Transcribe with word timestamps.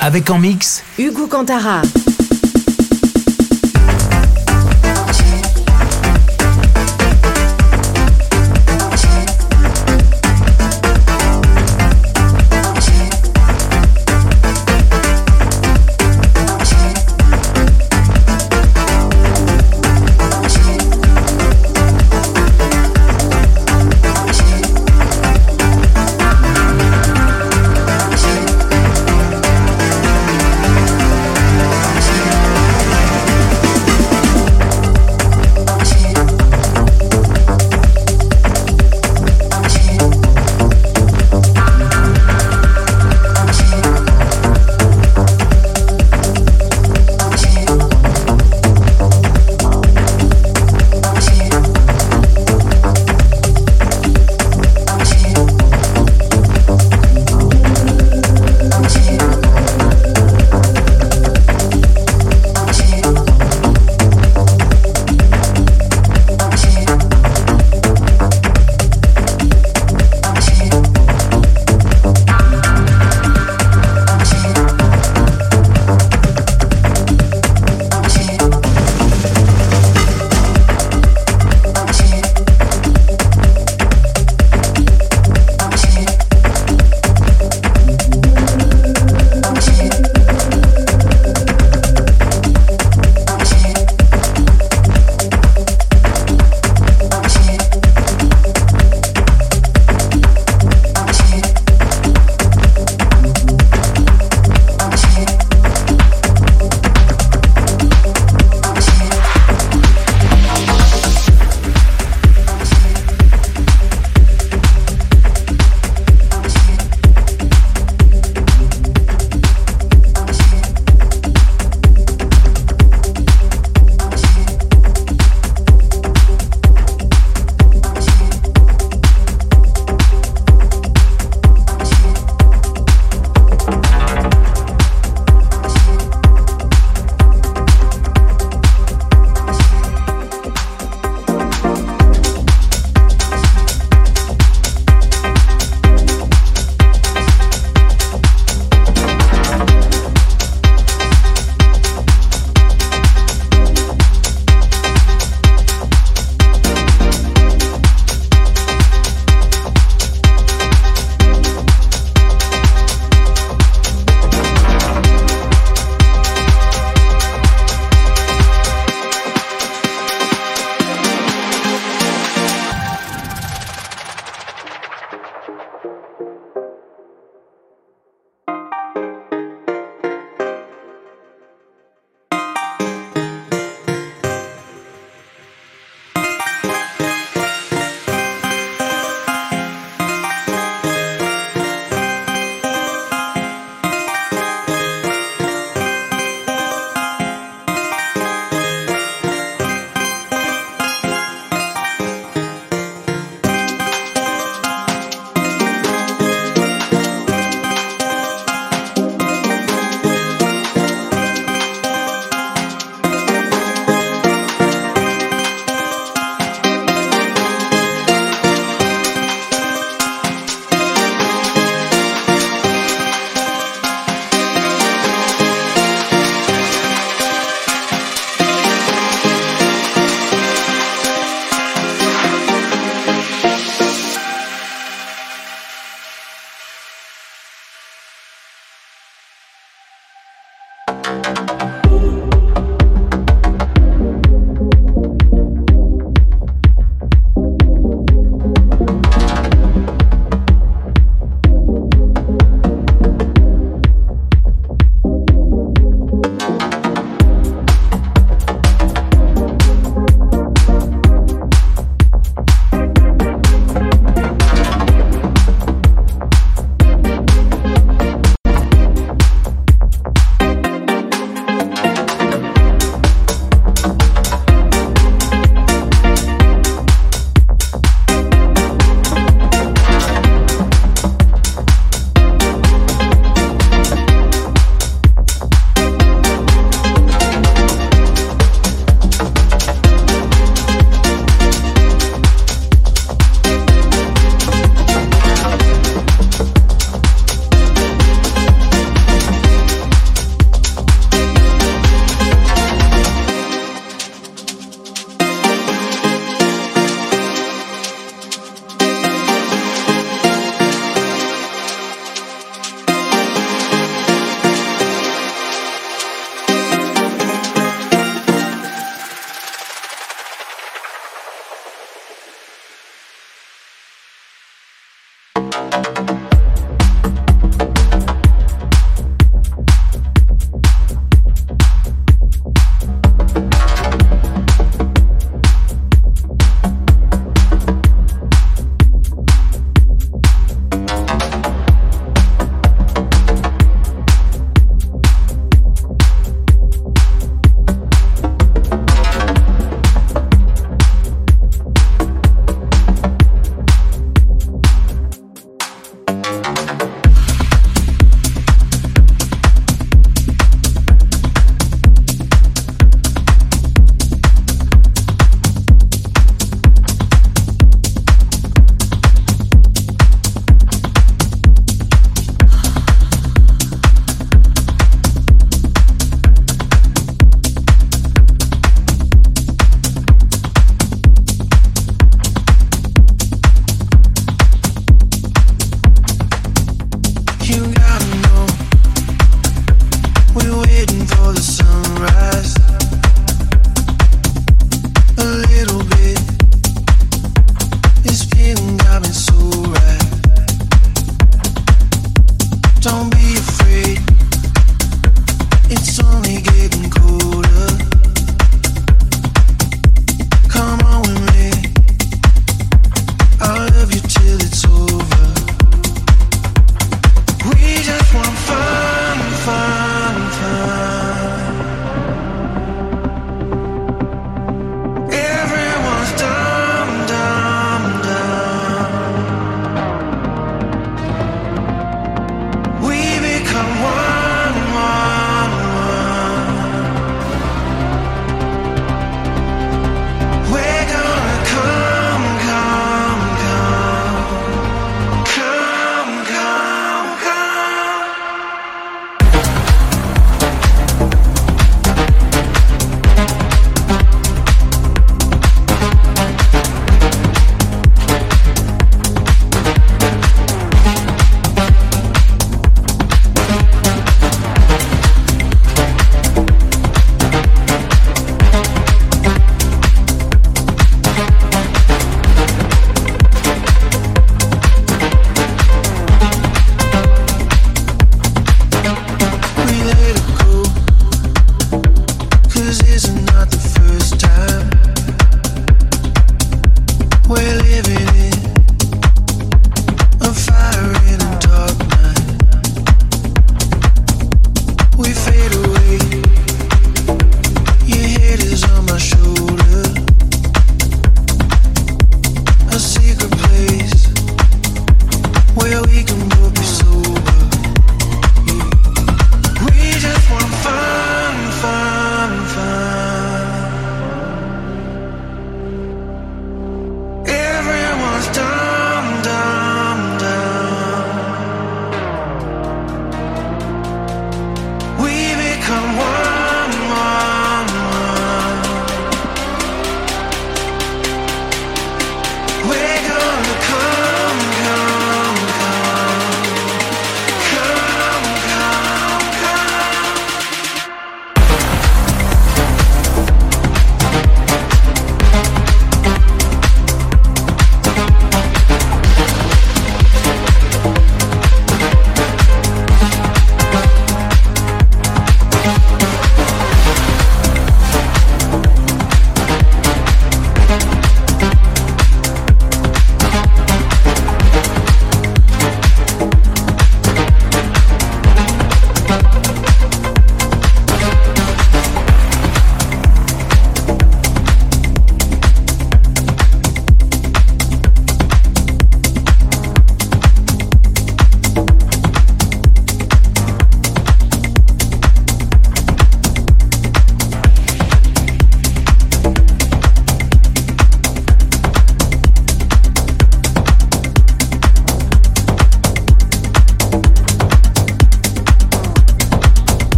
Avec 0.00 0.30
en 0.30 0.38
mix 0.38 0.82
Hugo 0.98 1.28
Cantara. 1.28 1.82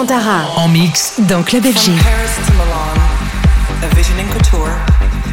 En 0.00 0.68
mix 0.68 1.20
dans 1.28 1.42
Club 1.42 1.62
FG. 1.62 1.74
From 1.74 1.98
Paris 1.98 2.34
to 2.46 2.52
Milan, 2.54 2.96
a 3.82 3.94
vision 3.94 4.18
in 4.18 4.26
couture, 4.30 4.74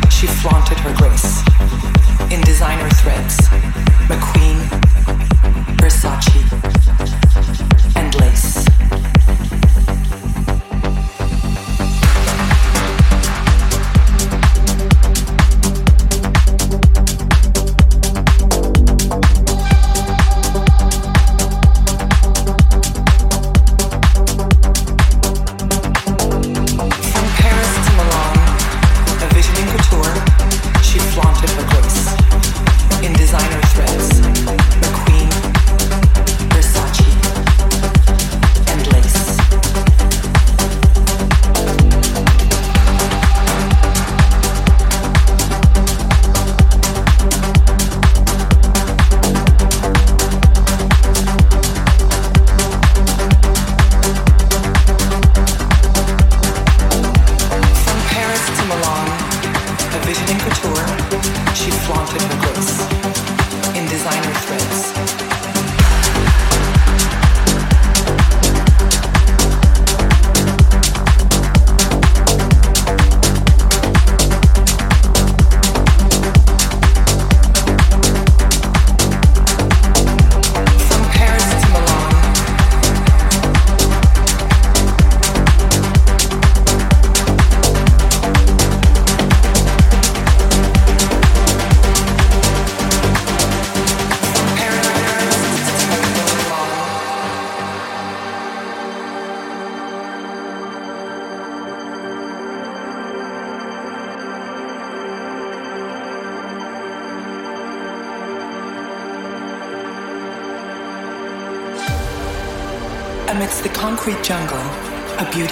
she 0.09 0.27
flaunted 0.27 0.77
her 0.79 0.93
grace. 0.93 1.41
In 2.29 2.41
designer 2.41 2.89
threads, 2.89 3.47
McQueen, 4.09 4.76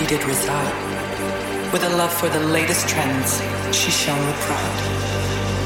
beauty 0.05 0.17
did 0.17 0.27
reside. 0.27 1.71
With 1.71 1.83
a 1.83 1.89
love 1.89 2.13
for 2.13 2.29
the 2.29 2.39
latest 2.39 2.87
trends, 2.87 3.41
she 3.75 3.91
shone 3.91 4.19
with 4.25 4.35
pride. 4.41 4.81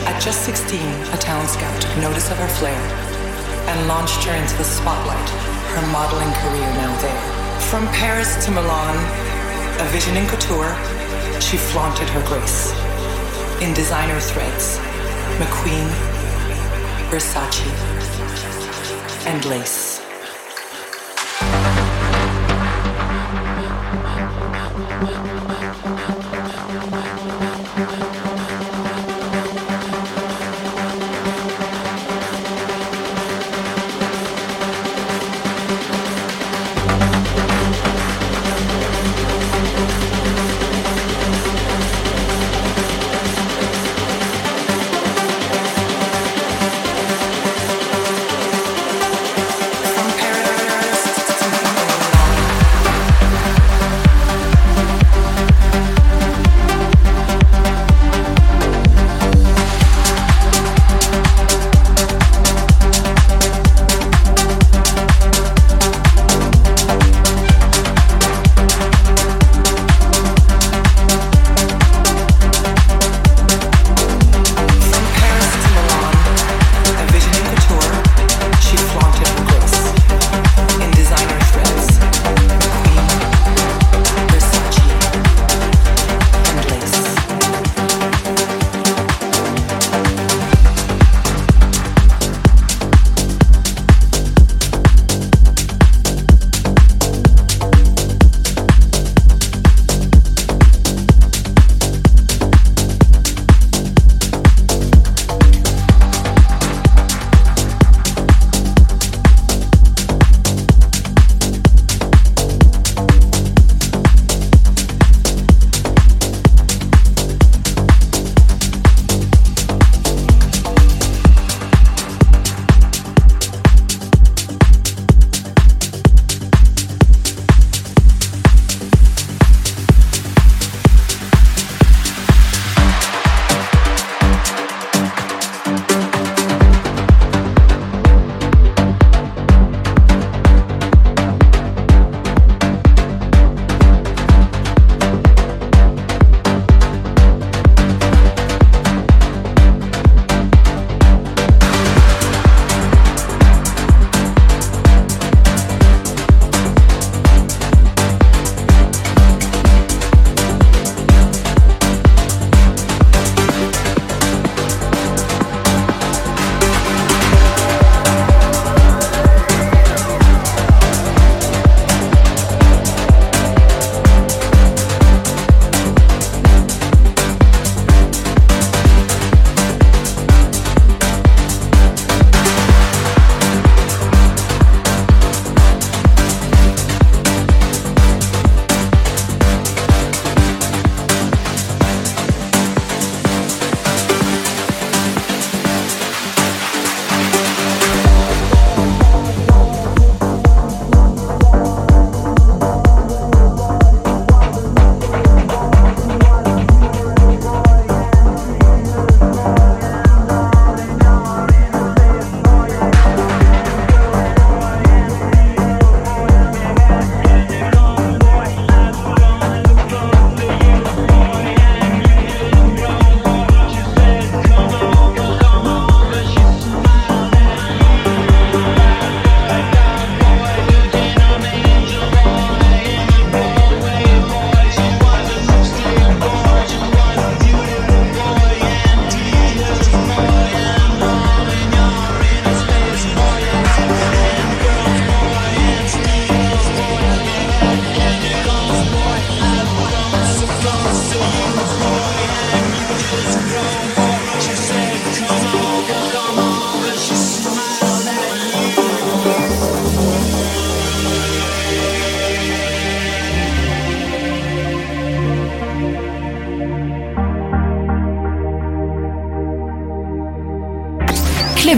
At 0.08 0.22
just 0.22 0.44
16, 0.46 0.80
a 1.14 1.18
town 1.18 1.48
scout 1.48 1.82
took 1.82 1.98
notice 1.98 2.32
of 2.32 2.38
her 2.38 2.48
flair 2.48 2.80
and 3.70 3.88
launched 3.88 4.24
her 4.24 4.36
into 4.36 4.56
the 4.58 4.64
spotlight, 4.64 5.30
her 5.76 5.86
modeling 5.92 6.32
career 6.42 6.70
now 6.78 6.94
there. 7.02 7.62
From 7.70 7.88
Paris 7.88 8.44
to 8.46 8.52
Milan, 8.52 8.98
a 9.80 9.86
vision 9.92 10.16
in 10.18 10.28
couture, 10.28 10.74
she 11.42 11.58
flaunted 11.58 12.10
her 12.10 12.24
grace. 12.28 12.72
In 13.62 13.74
designer 13.74 14.20
threads, 14.20 14.78
McQueen, 15.40 15.88
Versace, 17.10 17.66
and 19.26 19.44
lace. 19.46 19.89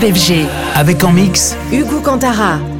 FG. 0.02 0.48
Avec 0.76 1.04
en 1.04 1.12
mix 1.12 1.56
Hugo 1.72 2.00
Cantara. 2.02 2.71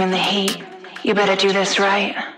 Bringing 0.00 0.16
the 0.16 0.22
heat. 0.22 0.64
You 1.02 1.14
better 1.14 1.36
do 1.36 1.52
this 1.52 1.78
right. 1.78 2.29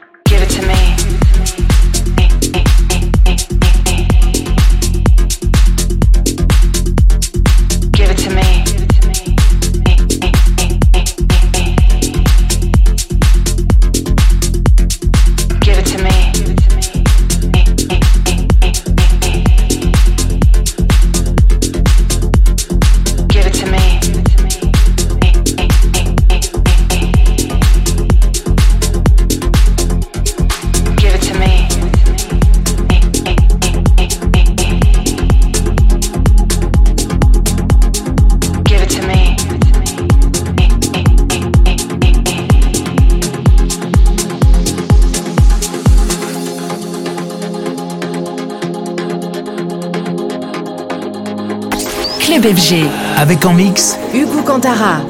FG. 52.41 52.89
Avec 53.19 53.45
en 53.45 53.53
mix 53.53 53.99
Hugo 54.15 54.43
Cantarra. 54.43 55.01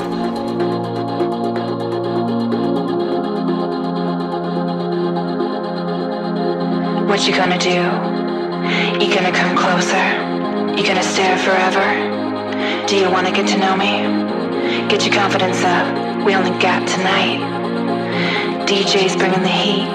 What 7.06 7.24
you 7.26 7.32
gonna 7.32 7.58
do? 7.58 7.78
You 8.98 9.14
gonna 9.14 9.30
come 9.30 9.54
closer? 9.54 10.02
You 10.76 10.84
gonna 10.84 11.02
stare 11.02 11.38
forever? 11.38 11.86
Do 12.88 12.96
you 12.96 13.08
wanna 13.08 13.30
get 13.30 13.46
to 13.48 13.58
know 13.58 13.76
me? 13.76 14.88
Get 14.88 15.06
your 15.06 15.14
confidence 15.14 15.62
up. 15.62 16.26
We 16.26 16.34
only 16.34 16.50
got 16.58 16.88
tonight. 16.88 17.38
DJ's 18.66 19.14
bringing 19.14 19.42
the 19.42 19.48
heat. 19.48 19.86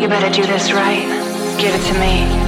You 0.00 0.08
better 0.08 0.28
do 0.28 0.46
this 0.46 0.70
right. 0.72 1.06
Give 1.58 1.74
it 1.74 1.82
to 1.86 1.98
me. 1.98 2.43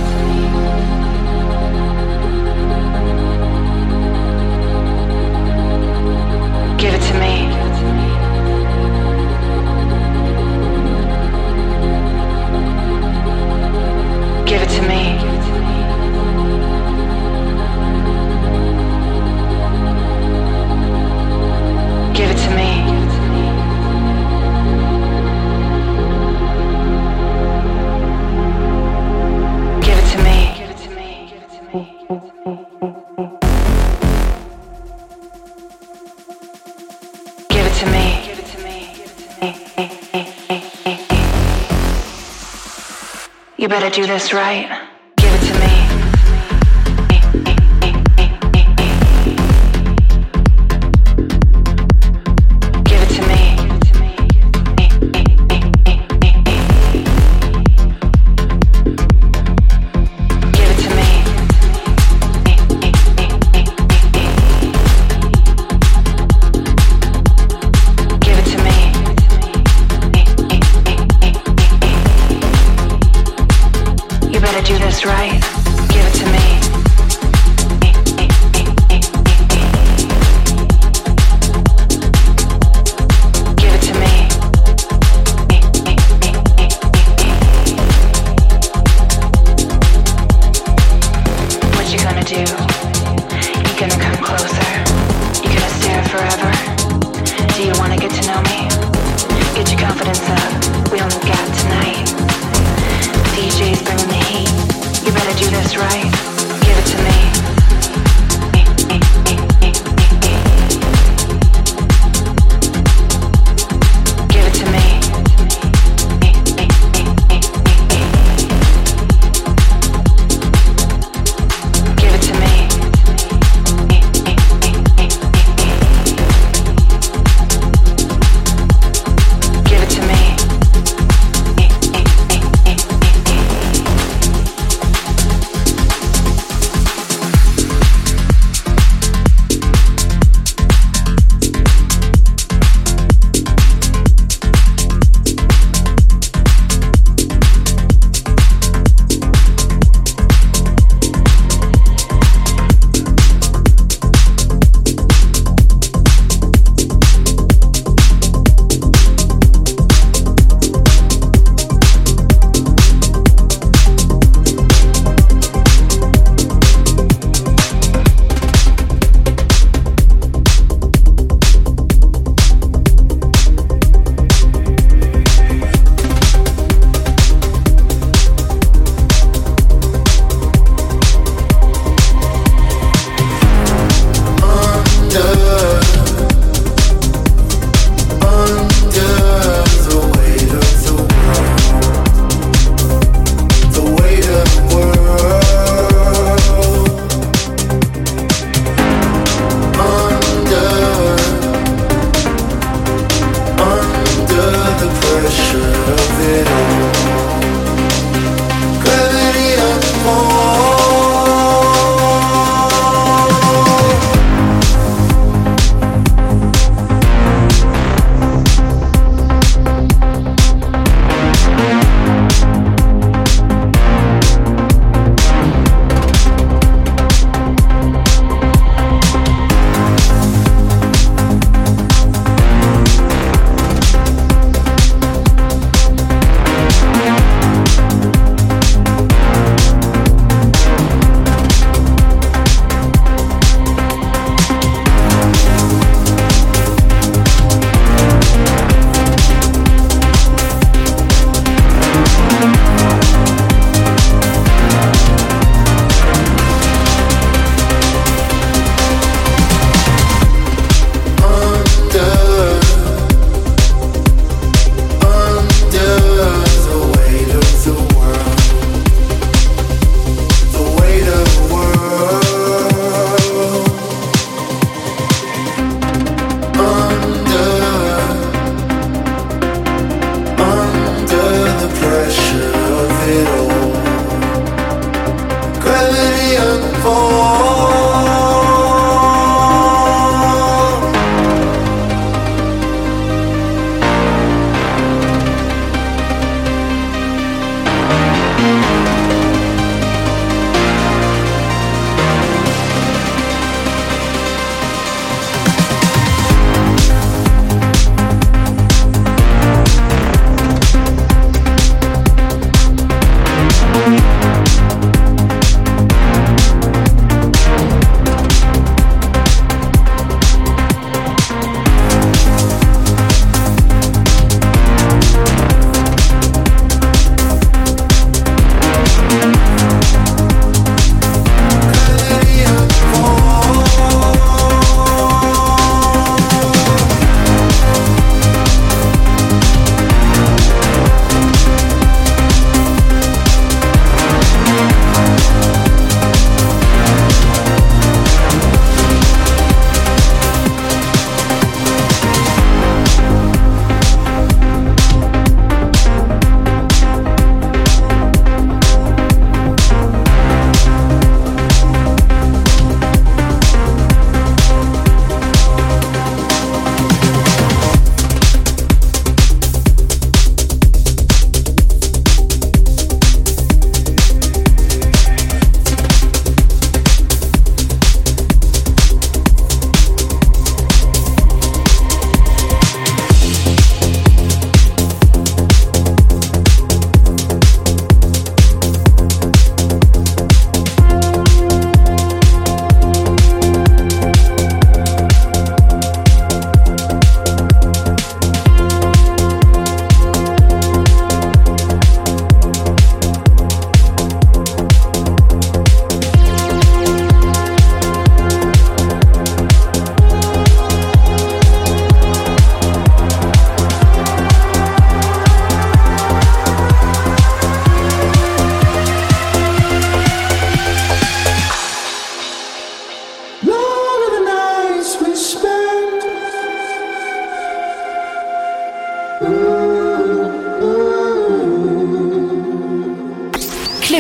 You 43.59 43.71
better 43.71 43.91
do 43.91 44.07
this 44.07 44.33
right. 44.33 44.76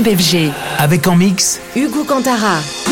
FG. 0.06 0.52
Avec 0.78 1.08
en 1.08 1.16
mix 1.16 1.60
Hugo 1.74 2.04
Cantara. 2.04 2.85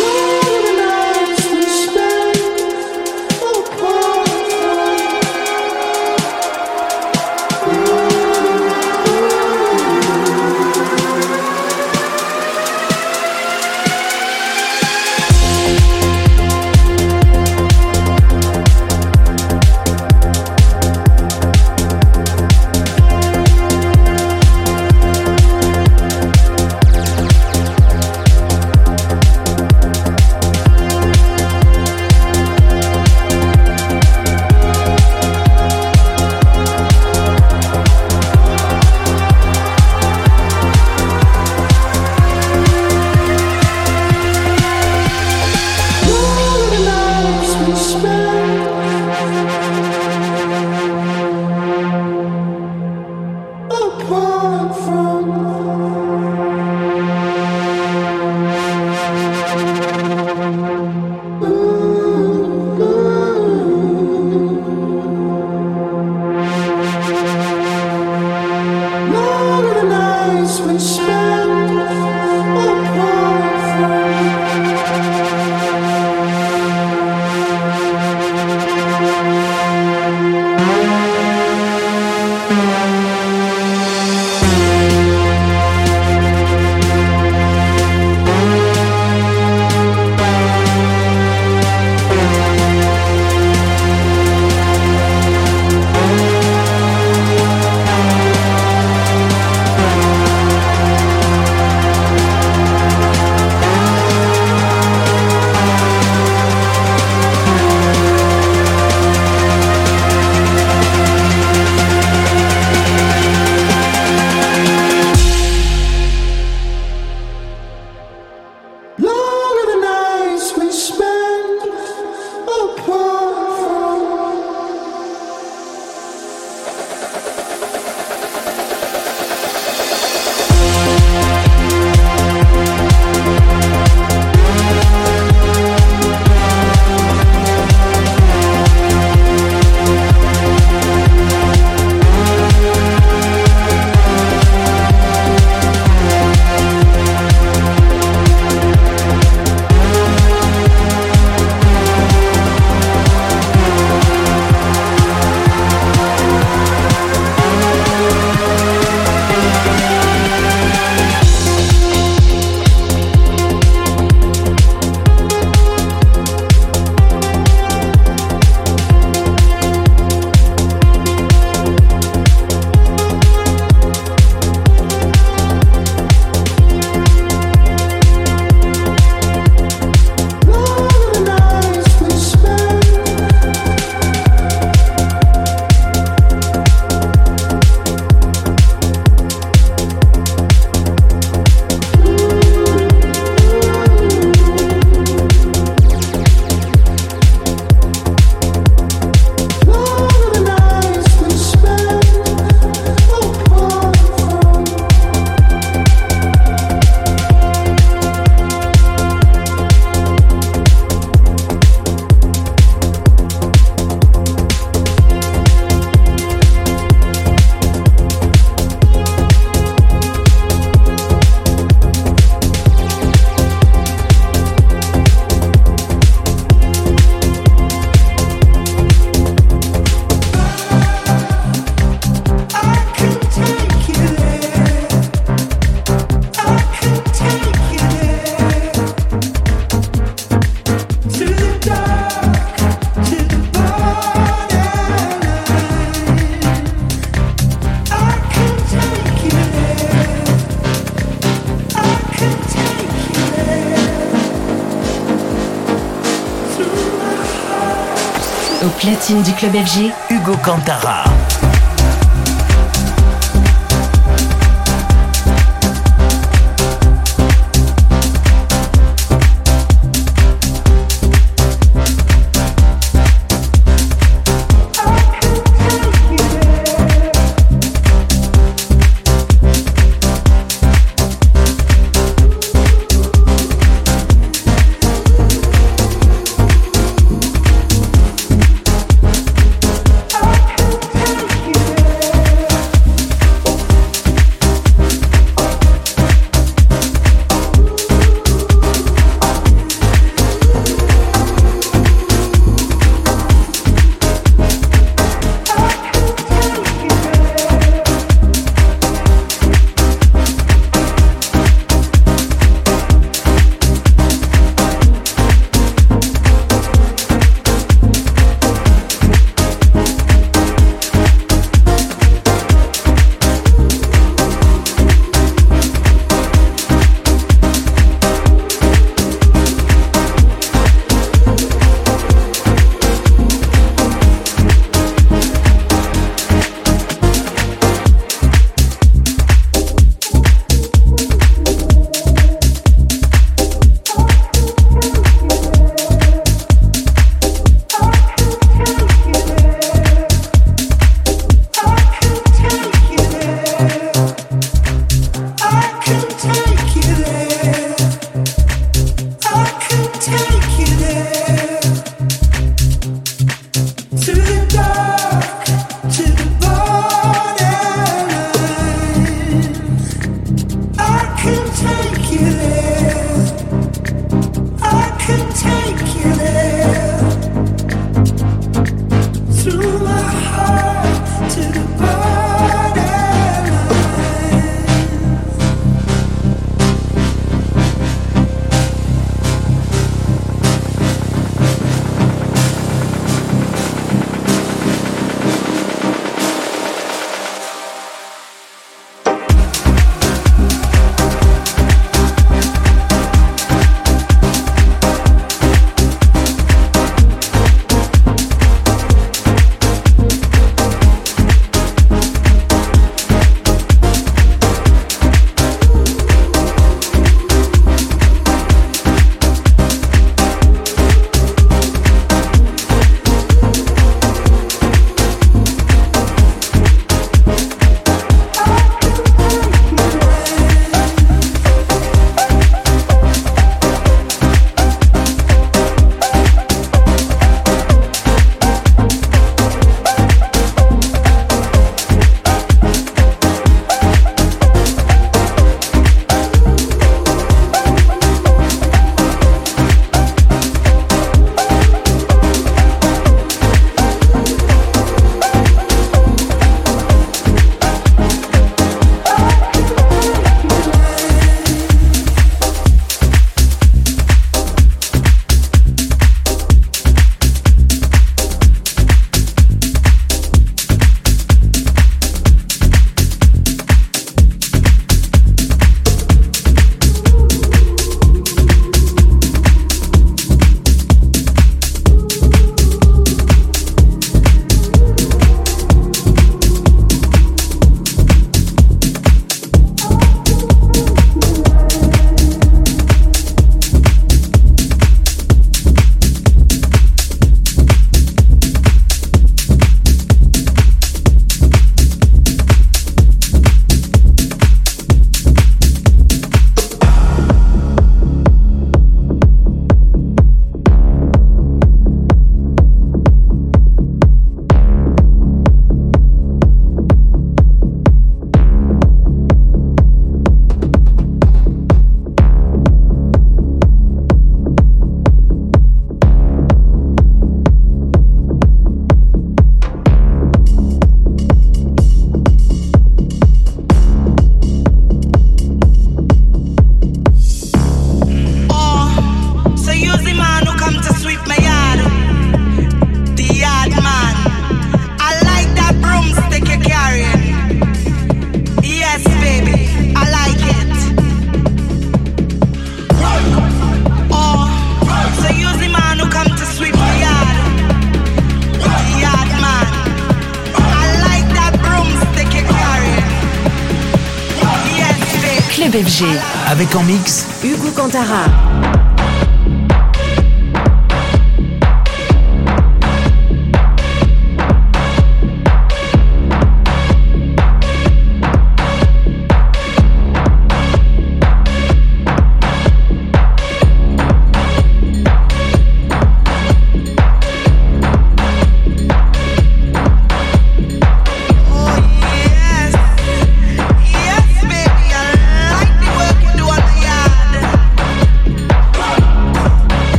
Du 259.13 259.33
club 259.35 259.53
FG, 259.53 259.93
Hugo 260.09 260.35
Cantara. 260.43 261.05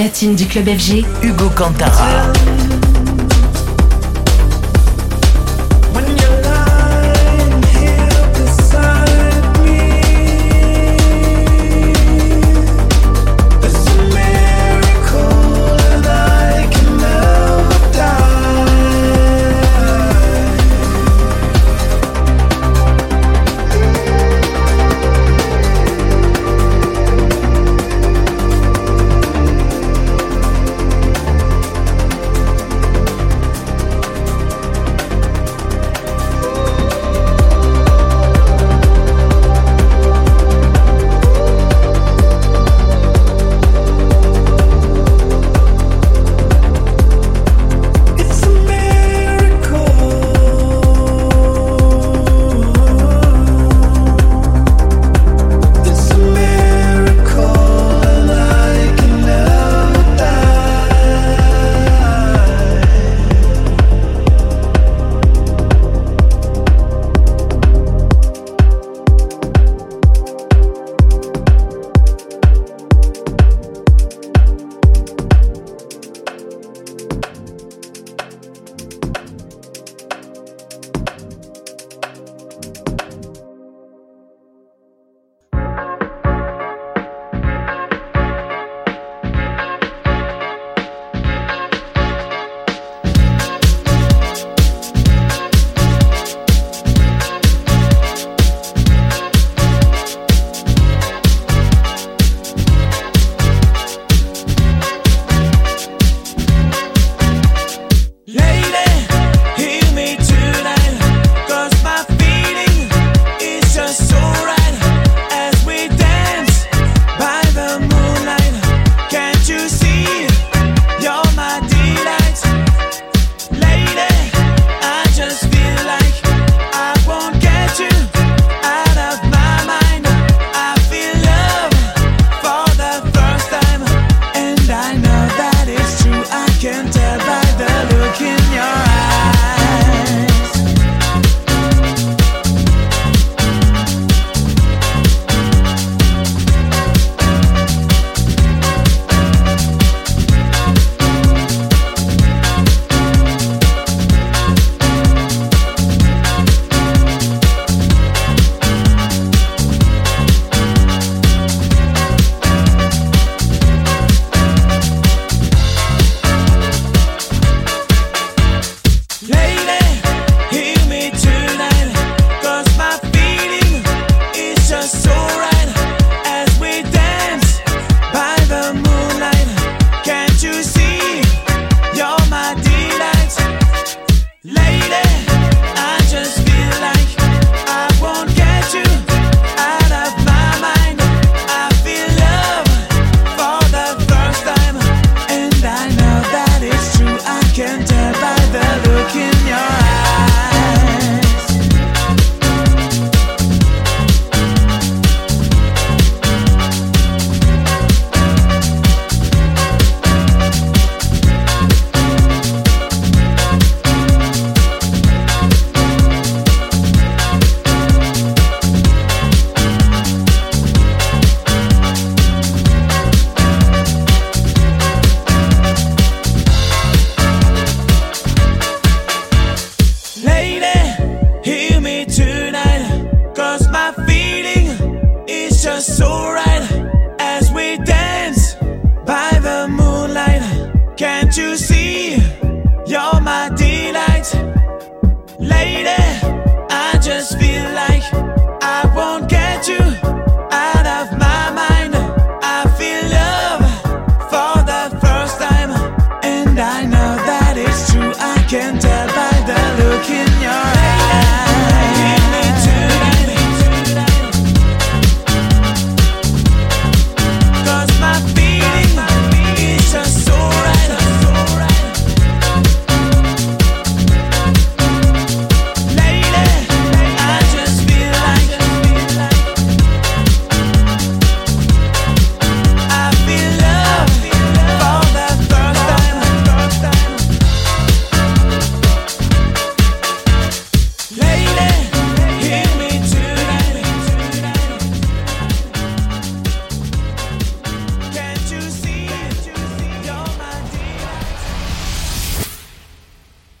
Platine 0.00 0.34
du 0.34 0.46
club 0.46 0.64
FG, 0.64 1.04
Hugo 1.22 1.50
Cantara. 1.50 2.39